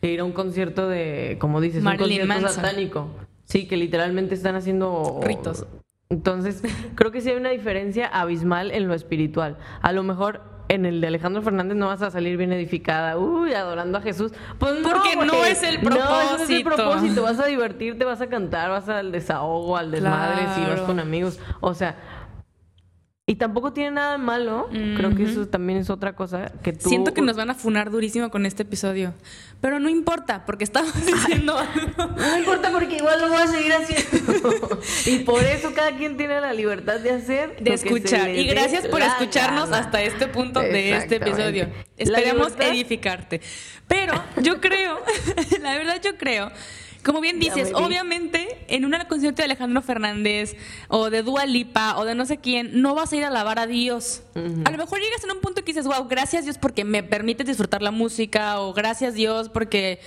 [0.00, 2.62] que ir a un concierto de, como dices, Marilyn un concierto Manson.
[2.64, 3.08] satánico.
[3.52, 5.66] Sí, que literalmente están haciendo Ritos.
[6.08, 6.62] Entonces,
[6.94, 9.58] creo que sí hay una diferencia abismal en lo espiritual.
[9.82, 13.52] A lo mejor en el de Alejandro Fernández no vas a salir bien edificada, uy,
[13.52, 14.32] adorando a Jesús.
[14.58, 16.88] Pues no, Porque no es el No, ese es el propósito.
[16.92, 17.22] propósito.
[17.24, 21.38] Vas a divertirte, vas a cantar, vas al desahogo, al desmadre, si vas con amigos.
[21.60, 21.96] O sea,
[23.24, 24.68] y tampoco tiene nada de malo.
[24.96, 26.88] Creo que eso también es otra cosa que tú.
[26.88, 29.14] Siento que nos van a funar durísimo con este episodio.
[29.60, 31.56] Pero no importa, porque estamos diciendo
[31.96, 32.16] algo.
[32.16, 34.80] No importa porque igual lo voy a seguir haciendo.
[35.06, 37.62] y por eso cada quien tiene la libertad de hacer.
[37.62, 38.28] de escuchar.
[38.34, 39.84] Y gracias por escucharnos gana.
[39.84, 41.68] hasta este punto de este episodio.
[41.96, 43.40] Esperemos libertad- edificarte.
[43.86, 44.98] Pero yo creo,
[45.62, 46.50] la verdad yo creo,
[47.02, 47.84] como bien dices, me vi.
[47.84, 50.56] obviamente en un concierto de Alejandro Fernández
[50.88, 53.58] o de Dua Lipa o de no sé quién, no vas a ir a alabar
[53.58, 54.22] a Dios.
[54.34, 57.46] A lo mejor llegas en un punto que dices, wow, gracias Dios porque me permites
[57.46, 60.00] disfrutar la música o gracias Dios porque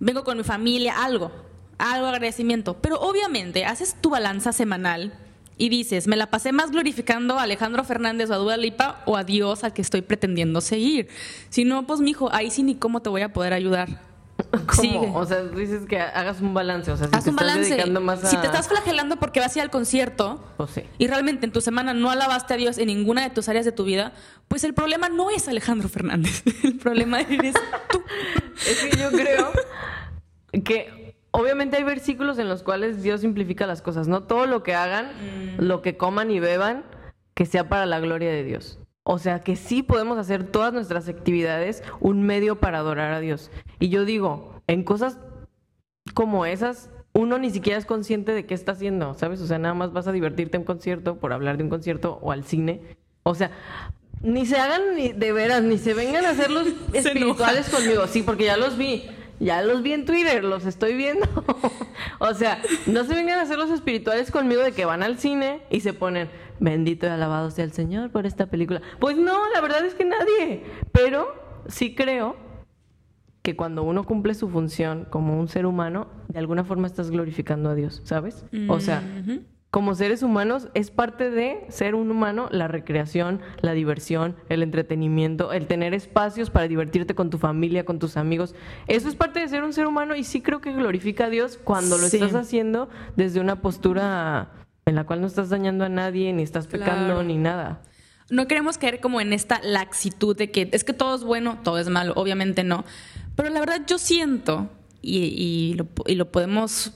[0.00, 1.30] vengo con mi familia, algo,
[1.78, 2.78] algo de agradecimiento.
[2.80, 5.12] Pero obviamente haces tu balanza semanal
[5.58, 9.16] y dices, me la pasé más glorificando a Alejandro Fernández o a Dua Lipa o
[9.16, 11.08] a Dios al que estoy pretendiendo seguir.
[11.50, 14.11] Si no, pues mijo, ahí sí ni cómo te voy a poder ayudar.
[14.50, 14.72] ¿Cómo?
[14.72, 15.10] Sigue.
[15.14, 16.90] O sea, dices que hagas un balance.
[16.90, 18.26] O sea, si Haz te un estás dedicando más a.
[18.28, 20.82] Si te estás flagelando porque vas a ir al concierto Pues sí.
[20.98, 23.72] y realmente en tu semana no alabaste a Dios en ninguna de tus áreas de
[23.72, 24.12] tu vida,
[24.48, 26.42] pues el problema no es Alejandro Fernández.
[26.64, 27.54] El problema eres
[27.90, 28.02] tú.
[28.66, 29.50] Es que yo creo
[30.64, 34.24] que obviamente hay versículos en los cuales Dios simplifica las cosas, ¿no?
[34.24, 35.06] Todo lo que hagan,
[35.56, 35.62] Mm.
[35.62, 36.84] lo que coman y beban,
[37.34, 38.78] que sea para la gloria de Dios.
[39.04, 43.50] O sea, que sí podemos hacer todas nuestras actividades un medio para adorar a Dios.
[43.80, 45.18] Y yo digo, en cosas
[46.14, 49.40] como esas, uno ni siquiera es consciente de qué está haciendo, ¿sabes?
[49.40, 52.18] O sea, nada más vas a divertirte en un concierto por hablar de un concierto
[52.22, 52.96] o al cine.
[53.24, 53.50] O sea,
[54.22, 58.06] ni se hagan ni de veras, ni se vengan a hacer los espirituales conmigo.
[58.06, 59.04] Sí, porque ya los vi.
[59.40, 61.26] Ya los vi en Twitter, los estoy viendo.
[62.18, 65.62] o sea, no se vengan a hacer los espirituales conmigo de que van al cine
[65.70, 66.28] y se ponen,
[66.60, 68.80] bendito y alabado sea el Señor por esta película.
[69.00, 70.64] Pues no, la verdad es que nadie.
[70.92, 71.34] Pero
[71.66, 72.36] sí creo
[73.42, 77.70] que cuando uno cumple su función como un ser humano, de alguna forma estás glorificando
[77.70, 78.44] a Dios, ¿sabes?
[78.68, 79.02] O sea,
[79.72, 85.50] como seres humanos es parte de ser un humano la recreación, la diversión, el entretenimiento,
[85.54, 88.54] el tener espacios para divertirte con tu familia, con tus amigos.
[88.86, 91.58] Eso es parte de ser un ser humano y sí creo que glorifica a Dios
[91.64, 92.18] cuando lo Sí.
[92.18, 94.50] estás haciendo desde una postura
[94.84, 97.22] en la cual no estás dañando a nadie, ni estás pecando, Claro.
[97.22, 97.80] ni nada.
[98.28, 101.78] No queremos caer como en esta laxitud de que es que todo es bueno, todo
[101.78, 102.84] es malo, obviamente no.
[103.36, 104.68] Pero la verdad yo siento,
[105.00, 106.92] y, y lo, y lo podemos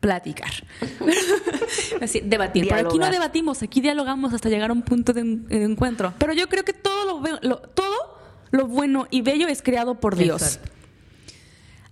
[0.00, 0.50] platicar,
[2.00, 2.66] Así, debatir.
[2.68, 6.14] Pero aquí no debatimos, aquí dialogamos hasta llegar a un punto de, en- de encuentro.
[6.18, 8.18] Pero yo creo que todo lo, todo
[8.50, 10.42] lo bueno y bello es creado por Dios.
[10.42, 10.72] Exacto.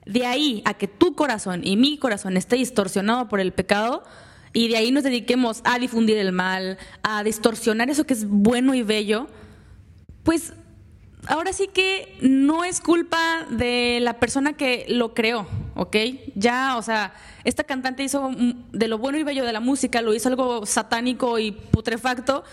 [0.06, 4.04] De ahí a que tu corazón y mi corazón esté distorsionado por el pecado
[4.52, 8.74] y de ahí nos dediquemos a difundir el mal, a distorsionar eso que es bueno
[8.74, 9.26] y bello,
[10.22, 10.52] pues
[11.26, 15.96] ahora sí que no es culpa de la persona que lo creó, ¿ok?
[16.34, 18.30] Ya, o sea, esta cantante hizo
[18.72, 22.44] de lo bueno y bello de la música, lo hizo algo satánico y putrefacto.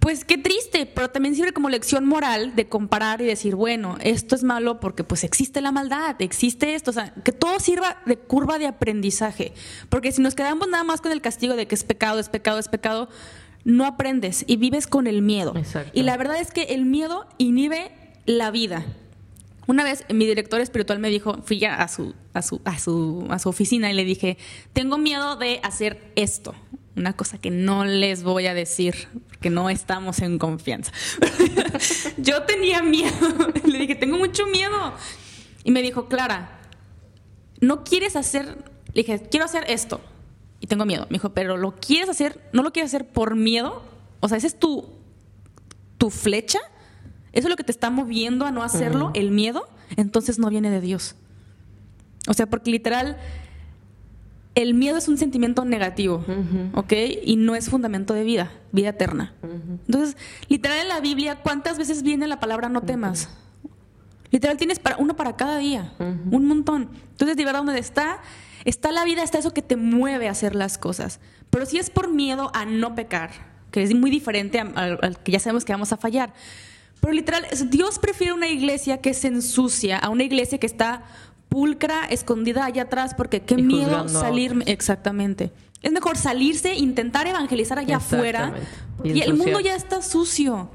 [0.00, 4.36] Pues qué triste, pero también sirve como lección moral de comparar y decir, bueno, esto
[4.36, 8.16] es malo porque pues existe la maldad, existe esto, o sea, que todo sirva de
[8.16, 9.54] curva de aprendizaje,
[9.88, 12.60] porque si nos quedamos nada más con el castigo de que es pecado, es pecado,
[12.60, 13.08] es pecado,
[13.68, 15.52] no aprendes y vives con el miedo.
[15.54, 15.92] Exacto.
[15.92, 17.92] Y la verdad es que el miedo inhibe
[18.24, 18.86] la vida.
[19.66, 23.26] Una vez mi director espiritual me dijo, fui ya a su, a su, a su,
[23.28, 24.38] a su oficina y le dije,
[24.72, 26.54] tengo miedo de hacer esto.
[26.96, 30.90] Una cosa que no les voy a decir, porque no estamos en confianza.
[32.16, 33.12] Yo tenía miedo.
[33.66, 34.94] Le dije, tengo mucho miedo.
[35.62, 36.58] Y me dijo, Clara,
[37.60, 38.64] ¿no quieres hacer?
[38.94, 40.00] Le dije, quiero hacer esto.
[40.60, 41.06] Y tengo miedo.
[41.08, 42.40] Me dijo, pero ¿lo quieres hacer?
[42.52, 43.82] ¿No lo quieres hacer por miedo?
[44.20, 44.86] O sea, esa es tu,
[45.98, 46.58] tu flecha.
[47.32, 49.10] ¿Eso es lo que te está moviendo a no hacerlo?
[49.14, 49.68] ¿El miedo?
[49.96, 51.14] Entonces no viene de Dios.
[52.26, 53.16] O sea, porque literal,
[54.54, 56.24] el miedo es un sentimiento negativo,
[56.74, 56.92] ¿ok?
[57.24, 59.34] Y no es fundamento de vida, vida eterna.
[59.86, 60.16] Entonces,
[60.48, 63.30] literal en la Biblia, ¿cuántas veces viene la palabra no temas?
[64.30, 66.90] Literal tienes para, uno para cada día, un montón.
[67.12, 68.20] Entonces, de verdad, donde está,
[68.64, 71.20] está la vida, está eso que te mueve a hacer las cosas.
[71.50, 73.30] Pero si es por miedo a no pecar,
[73.70, 76.32] que es muy diferente al, que ya sabemos que vamos a fallar.
[77.00, 81.04] Pero literal, Dios prefiere una iglesia que se ensucia a una iglesia que está
[81.48, 84.52] pulcra, escondida allá atrás, porque qué miedo juzgando a salir.
[84.52, 84.68] otros.
[84.68, 85.52] Exactamente.
[85.82, 88.54] Es mejor salirse, intentar evangelizar allá afuera.
[89.04, 90.70] Y el mundo ya está sucio.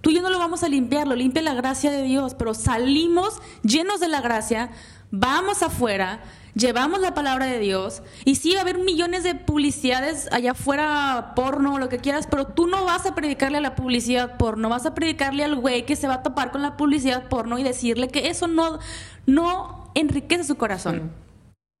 [0.00, 2.54] Tú y yo no lo vamos a limpiar, lo limpia la gracia de Dios, pero
[2.54, 4.70] salimos llenos de la gracia,
[5.10, 6.20] vamos afuera,
[6.58, 11.32] llevamos la palabra de Dios, y sí va a haber millones de publicidades allá afuera,
[11.36, 14.84] porno, lo que quieras, pero tú no vas a predicarle a la publicidad porno, vas
[14.84, 18.08] a predicarle al güey que se va a topar con la publicidad porno y decirle
[18.08, 18.78] que eso no,
[19.26, 21.12] no enriquece su corazón.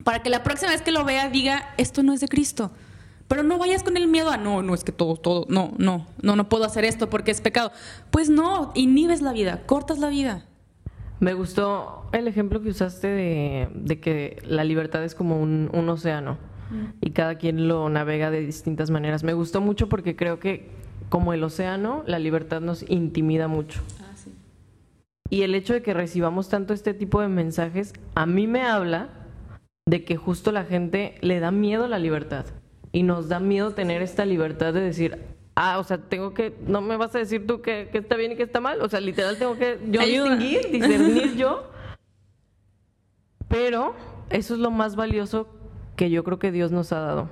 [0.04, 2.70] Para que la próxima vez que lo vea diga, esto no es de Cristo.
[3.26, 6.06] Pero no vayas con el miedo a, no, no, es que todo, todo, no, no,
[6.22, 7.72] no, no puedo hacer esto porque es pecado.
[8.10, 10.47] Pues no, inhibes la vida, cortas la vida.
[11.20, 15.88] Me gustó el ejemplo que usaste de, de que la libertad es como un, un
[15.88, 16.38] océano
[17.00, 19.24] y cada quien lo navega de distintas maneras.
[19.24, 20.68] Me gustó mucho porque creo que
[21.08, 23.80] como el océano, la libertad nos intimida mucho.
[25.30, 29.08] Y el hecho de que recibamos tanto este tipo de mensajes, a mí me habla
[29.86, 32.46] de que justo la gente le da miedo a la libertad.
[32.92, 35.18] Y nos da miedo tener esta libertad de decir,
[35.58, 38.32] ah, o sea, tengo que, no me vas a decir tú que, que está bien
[38.32, 38.80] y que está mal.
[38.80, 40.36] O sea, literal tengo que yo Ayuda.
[40.36, 41.70] distinguir, discernir yo.
[43.48, 43.94] Pero
[44.30, 45.48] eso es lo más valioso
[45.96, 47.28] que yo creo que Dios nos ha dado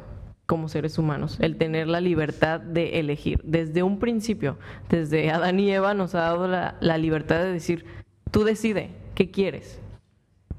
[0.47, 3.41] como seres humanos, el tener la libertad de elegir.
[3.45, 4.59] Desde un principio,
[4.89, 7.85] desde Adán y Eva nos ha dado la, la libertad de decir,
[8.31, 9.81] tú decide qué quieres,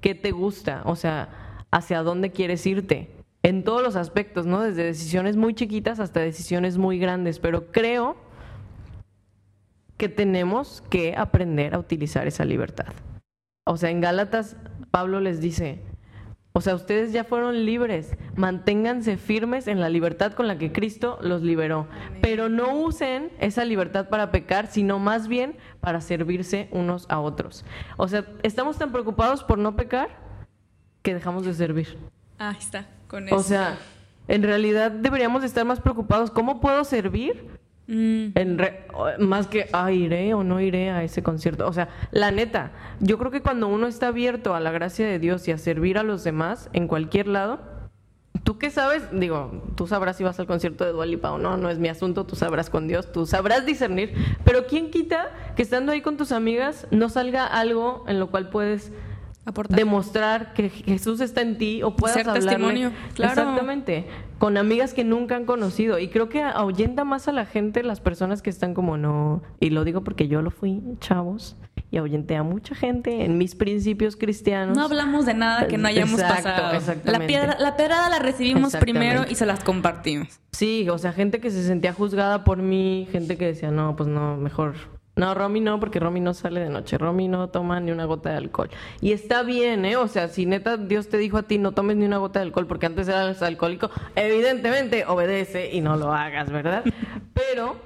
[0.01, 3.16] qué te gusta, o sea, hacia dónde quieres irte,
[3.47, 4.61] en todos los aspectos, ¿no?
[4.61, 8.17] Desde decisiones muy chiquitas hasta decisiones muy grandes, pero creo
[9.95, 12.87] que tenemos que aprender a utilizar esa libertad.
[13.65, 14.57] O sea, en Gálatas
[14.91, 15.81] Pablo les dice,
[16.51, 21.17] o sea, ustedes ya fueron libres, manténganse firmes en la libertad con la que Cristo
[21.21, 21.87] los liberó,
[22.21, 27.63] pero no usen esa libertad para pecar, sino más bien para servirse unos a otros.
[27.95, 30.09] O sea, estamos tan preocupados por no pecar
[31.01, 31.97] que dejamos de servir.
[32.39, 33.77] Ahí está, con O sea,
[34.27, 37.47] en realidad deberíamos estar más preocupados, ¿cómo puedo servir?
[37.87, 41.65] Mm, En re- o- más que, ah, iré o no iré a ese concierto.
[41.67, 45.19] O sea, la neta, yo creo que cuando uno está abierto a la gracia de
[45.19, 47.59] Dios y a servir a los demás en cualquier lado,
[48.43, 49.03] ¿tú qué sabes?
[49.13, 51.87] Digo, tú sabrás si vas al concierto de Dua Lipa o no, no es mi
[51.87, 54.13] asunto, tú sabrás con Dios, tú sabrás discernir.
[54.43, 58.49] Pero ¿quién quita que estando ahí con tus amigas no salga algo en lo cual
[58.49, 58.91] puedes
[59.47, 59.77] aportar.
[59.77, 62.49] demostrar que Jesús está en ti o puedas Ser hablarle.
[62.49, 63.41] testimonio, claro.
[63.41, 64.05] Exactamente.
[64.37, 65.97] Con amigas que nunca han conocido.
[65.97, 69.41] Y creo que ahuyenta más a la gente las personas que están como no.
[69.59, 71.55] Y lo digo porque yo lo fui, chavos.
[71.89, 74.75] Y ahuyenté a mucha gente en mis principios cristianos.
[74.77, 76.75] no hablamos de nada que no hayamos Exacto, pasado.
[76.77, 77.11] exactamente.
[77.19, 80.39] La, piedra, la pedrada la recibimos primero y se las compartimos.
[80.51, 84.09] Sí, o sea, gente que se sentía juzgada por mí, gente que decía, no, pues
[84.09, 84.75] no, mejor.
[85.17, 86.97] No, Romy no, porque Romy no sale de noche.
[86.97, 88.69] Romy no toma ni una gota de alcohol.
[89.01, 89.97] Y está bien, ¿eh?
[89.97, 92.45] O sea, si neta Dios te dijo a ti no tomes ni una gota de
[92.45, 96.83] alcohol porque antes eras alcohólico, evidentemente obedece y no lo hagas, ¿verdad?
[97.33, 97.77] Pero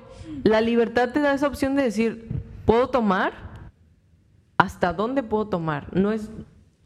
[0.43, 2.27] la libertad te da esa opción de decir,
[2.65, 3.31] ¿puedo tomar?
[4.57, 5.87] ¿Hasta dónde puedo tomar?
[5.95, 6.29] No es,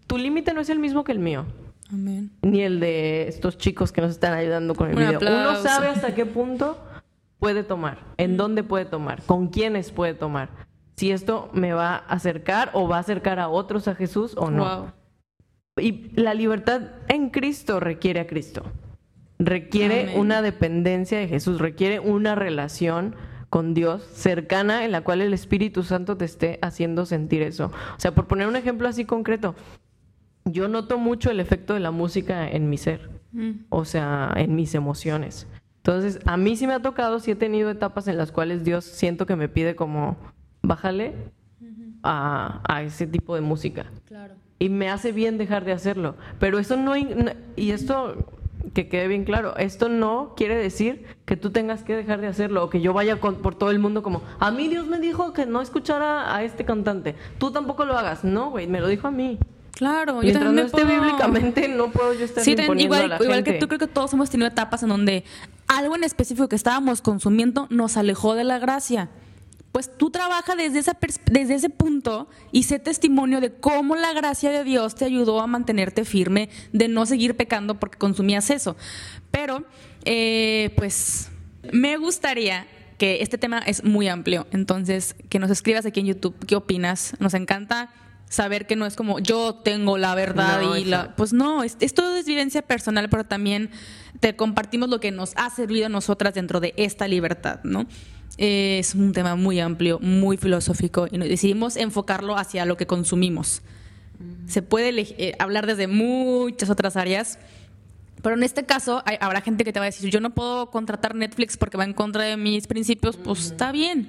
[0.06, 1.46] tu límite no es el mismo que el mío
[1.92, 2.32] Amén.
[2.44, 5.20] ni el de estos chicos que nos están ayudando con el Un video.
[5.20, 6.78] Uno sabe hasta qué punto
[7.40, 10.50] puede tomar, en dónde puede tomar, con quiénes puede tomar.
[10.96, 14.50] si esto me va a acercar o va a acercar a otros a Jesús o
[14.50, 14.64] no.
[14.64, 14.92] Wow.
[15.84, 18.64] Y la libertad en Cristo requiere a Cristo.
[19.38, 20.20] Requiere Amén.
[20.20, 23.14] una dependencia de Jesús, requiere una relación
[23.50, 27.66] con Dios cercana en la cual el Espíritu Santo te esté haciendo sentir eso.
[27.98, 29.54] O sea, por poner un ejemplo así concreto,
[30.46, 33.66] yo noto mucho el efecto de la música en mi ser, Mm.
[33.70, 35.46] o sea, en mis emociones.
[35.88, 38.86] Entonces, a mí sí me ha tocado, sí he tenido etapas en las cuales Dios
[38.86, 40.18] siento que me pide como,
[40.64, 41.14] bájale
[42.02, 44.34] a, a ese tipo de música Claro.
[44.58, 46.16] y me hace bien dejar de hacerlo.
[46.40, 48.16] Pero eso no- y esto
[48.74, 52.64] que quede bien claro, esto no quiere decir que tú tengas que dejar de hacerlo
[52.64, 55.34] o que yo vaya con- por todo el mundo como, a mí Dios me dijo
[55.34, 58.24] que no escuchara a este cantante, tú tampoco lo hagas.
[58.24, 59.38] No, güey, me lo dijo a mí.
[59.76, 63.12] Claro, yo también no me esté puedo- bíblicamente, no puedo yo estar Sí, imponiendo igual,
[63.12, 65.24] a la igual que tú, creo que todos hemos tenido etapas en donde
[65.68, 69.10] algo en específico que estábamos consumiendo nos alejó de la gracia.
[69.74, 70.98] Pues tú trabaja desde, esa
[71.30, 75.48] desde ese punto y sé testimonio de cómo la gracia de Dios te ayudó a
[75.48, 78.78] mantenerte firme, de no seguir pecando porque consumías eso.
[79.32, 79.66] Pero,
[80.06, 81.30] eh, pues,
[81.74, 82.66] me gustaría
[82.98, 87.14] que este tema es muy amplio, entonces que nos escribas aquí en YouTube qué opinas.
[87.20, 87.90] Nos encanta
[88.30, 91.78] saber que no es como yo tengo la verdad No, y la, pues no, es,
[91.80, 93.70] es todo es vivencia personal, pero también
[94.20, 97.86] te compartimos lo que nos ha servido a nosotras dentro de esta libertad, ¿no?
[98.38, 102.86] Eh, es un tema muy amplio, muy filosófico y nos decidimos enfocarlo hacia lo que
[102.88, 103.62] consumimos.
[104.48, 107.38] Se puede eh, hablar desde muchas otras áreas,
[108.22, 110.70] pero en este caso hay- habrá gente que te va a decir, yo no puedo
[110.72, 114.08] contratar Netflix porque va en contra de mis principios, pues está bien.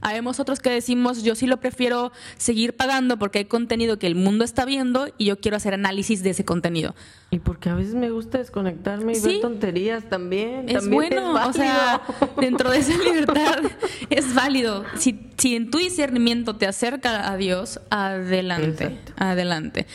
[0.00, 4.14] Habemos otros que decimos, yo sí lo prefiero seguir pagando porque hay contenido que el
[4.14, 6.94] mundo está viendo y yo quiero hacer análisis de ese contenido.
[7.30, 9.26] Y porque a veces me gusta desconectarme y Sí.
[9.28, 10.68] ver tonterías también.
[10.68, 12.00] Es también bueno, o sea,
[12.40, 13.58] dentro de esa libertad
[14.10, 14.84] es válido.
[14.96, 19.12] Si, si en tu discernimiento te acerca a Dios, adelante, Exacto.
[19.16, 19.86] adelante.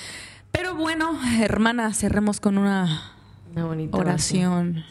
[0.52, 3.14] Pero bueno, hermana, cerremos con una
[3.52, 4.84] Una bonita oración.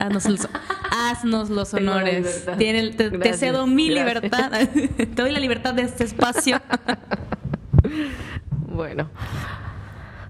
[0.00, 0.48] Haznos los,
[1.10, 2.46] haznos los Tengo honores.
[2.58, 4.22] Tiene- te, cedo mi gracias.
[4.22, 4.68] libertad.
[4.96, 6.60] te doy la libertad de este espacio.
[8.72, 9.10] Bueno,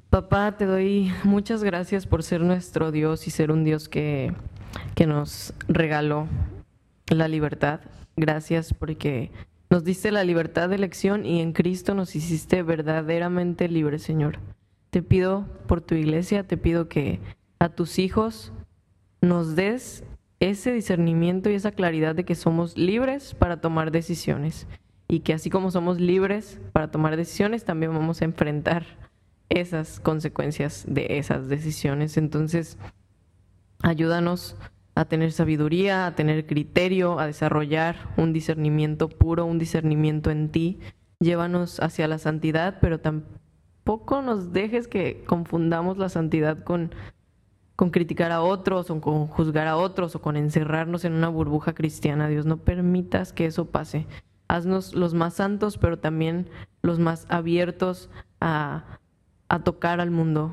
[0.09, 4.33] papá, te doy muchas gracias por ser nuestro Dios y ser un Dios que,
[4.95, 6.27] que nos regaló
[7.09, 7.81] la libertad.
[8.16, 9.31] Gracias porque
[9.69, 14.38] nos diste la libertad de elección y en Cristo nos hiciste verdaderamente libres, Señor.
[14.90, 17.21] Te pido por tu iglesia, te pido que
[17.59, 18.53] a tus hijos
[19.21, 20.03] nos des
[20.40, 24.66] ese discernimiento y esa claridad de que somos libres para tomar decisiones
[25.07, 28.87] y que así como somos libres para tomar decisiones, también vamos a enfrentar
[29.50, 32.16] esas consecuencias de esas decisiones.
[32.16, 32.79] Entonces,
[33.83, 34.57] ayúdanos
[34.94, 40.79] a tener sabiduría, a tener criterio, a desarrollar un discernimiento puro, un discernimiento en ti.
[41.18, 46.94] Llévanos hacia la santidad, pero tampoco nos dejes que confundamos la santidad con
[47.81, 51.73] con criticar a otros o con juzgar a otros o con encerrarnos en una burbuja
[51.73, 52.29] cristiana.
[52.29, 54.07] Dios, no permitas que eso pase.
[54.49, 56.51] Haznos los más santos, pero también
[56.83, 58.85] los más abiertos a,
[59.49, 60.53] a tocar al mundo,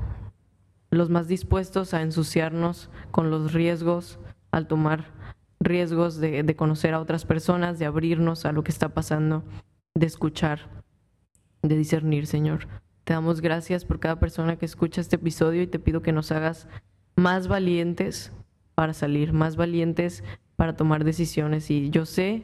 [0.89, 4.19] los más dispuestos a ensuciarnos con los riesgos,
[4.51, 5.11] al tomar
[5.59, 9.43] riesgos de, de conocer a otras personas, de abrirnos a lo que está pasando,
[9.95, 10.69] de escuchar,
[11.61, 12.69] de discernir, Señor.
[13.03, 16.31] Te damos gracias por cada persona que escucha este episodio y te pido que nos
[16.31, 16.69] hagas
[17.17, 18.31] más valientes
[18.75, 20.23] para salir, más valientes
[20.55, 21.69] para tomar decisiones.
[21.69, 22.43] Y yo sé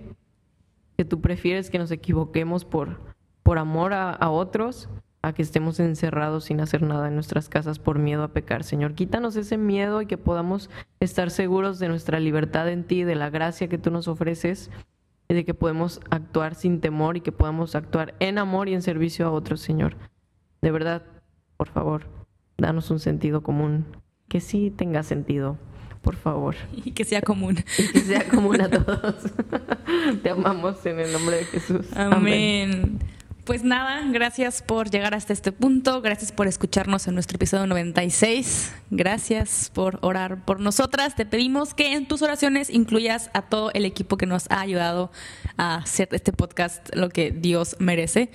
[0.98, 3.00] que tú prefieres que nos equivoquemos por,
[3.44, 4.90] por amor a, a otros,
[5.22, 8.64] a que estemos encerrados sin hacer nada en nuestras casas por miedo a pecar.
[8.64, 13.16] Señor, quítanos ese miedo y que podamos estar seguros de nuestra libertad en ti, de
[13.16, 14.70] la gracia que tú nos ofreces
[15.30, 18.82] y de que podemos actuar sin temor y que podamos actuar en amor y en
[18.82, 19.96] servicio a otros, Señor.
[20.62, 21.04] De verdad,
[21.58, 22.08] por favor,
[22.58, 23.86] danos un sentido común
[24.34, 25.60] que sí tenga sentido,
[26.02, 26.56] por favor.
[26.86, 27.64] Y que sea común.
[27.78, 29.16] Y que sea común a todos.
[30.24, 31.86] Te amamos en el nombre de Jesús.
[31.94, 32.98] Amén.
[33.46, 38.74] Pues nada, gracias por llegar hasta este punto, gracias por escucharnos en nuestro episodio 96,
[38.90, 41.16] gracias por orar por nosotras.
[41.16, 45.12] Te pedimos que en tus oraciones incluyas a todo el equipo que nos ha ayudado
[45.58, 48.32] a hacer este podcast lo que Dios merece.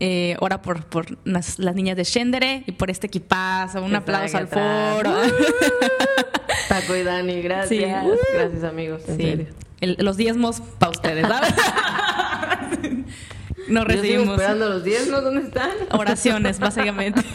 [0.00, 3.82] Eh, ora por, por las, las niñas de Shendere y por este equipazo.
[3.82, 5.10] Un Que aplauso al foro.
[5.18, 5.32] atrás.
[6.68, 8.04] Taco y Dani, gracias.
[8.04, 8.18] Sí.
[8.34, 9.02] Gracias, amigos.
[9.08, 9.22] En Sí.
[9.22, 9.46] serio.
[9.80, 11.54] El- los diezmos para ustedes, ¿sabes?
[12.80, 13.00] No Yo
[13.68, 15.70] sigo recibimos esperando los diezmos, ¿dónde están?
[15.90, 17.20] oraciones, básicamente.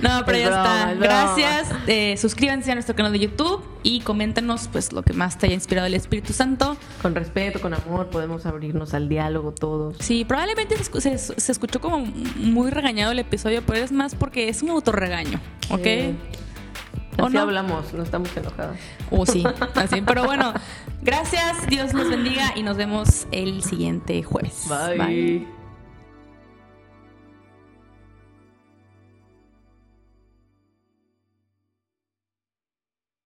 [0.00, 0.92] No, pero Es ya broma, está.
[0.92, 0.98] es.
[0.98, 1.68] Gracias.
[1.86, 5.54] Eh, suscríbanse a nuestro canal de YouTube y coméntenos pues lo que más te haya
[5.54, 6.76] inspirado el Espíritu Santo.
[7.02, 9.96] Con respeto, con amor, podemos abrirnos al diálogo todos.
[10.00, 11.98] Sí, probablemente se, escu- se- se escuchó como
[12.36, 15.80] muy regañado el episodio, pero es más porque es un autorregaño, ¿ok?
[15.84, 16.16] Sí.
[17.20, 17.42] ¿O Así no?
[17.42, 18.76] hablamos, no estamos enojadas.
[19.10, 19.44] O sí,
[19.76, 20.00] así.
[20.04, 20.52] Pero bueno,
[21.02, 24.66] gracias, Dios los bendiga y nos vemos el siguiente jueves.
[24.98, 25.53] Bye.